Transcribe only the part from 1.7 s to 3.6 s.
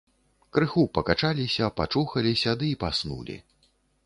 пачухаліся ды і паснулі.